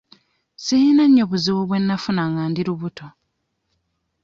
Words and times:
Sirina 0.63 1.03
nnyo 1.07 1.23
buzibu 1.31 1.61
bwe 1.67 1.77
nnafuna 1.81 2.23
nga 2.31 2.43
ndi 2.51 2.61
lubuto. 2.67 3.05